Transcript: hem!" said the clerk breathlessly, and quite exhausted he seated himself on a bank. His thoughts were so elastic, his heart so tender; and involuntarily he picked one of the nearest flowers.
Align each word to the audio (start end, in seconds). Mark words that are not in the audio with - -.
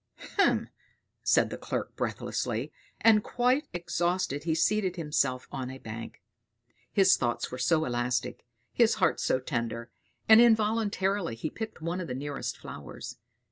hem!" 0.37 0.67
said 1.21 1.51
the 1.51 1.59
clerk 1.59 1.95
breathlessly, 1.95 2.71
and 3.01 3.23
quite 3.23 3.67
exhausted 3.71 4.45
he 4.45 4.55
seated 4.55 4.95
himself 4.95 5.47
on 5.51 5.69
a 5.69 5.77
bank. 5.77 6.23
His 6.91 7.15
thoughts 7.17 7.51
were 7.51 7.59
so 7.59 7.85
elastic, 7.85 8.43
his 8.73 8.95
heart 8.95 9.19
so 9.19 9.39
tender; 9.39 9.91
and 10.27 10.41
involuntarily 10.41 11.35
he 11.35 11.51
picked 11.51 11.83
one 11.83 12.01
of 12.01 12.07
the 12.07 12.15
nearest 12.15 12.57
flowers. 12.57 13.19